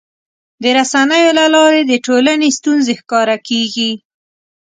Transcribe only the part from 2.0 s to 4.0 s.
ټولنې ستونزې ښکاره کېږي.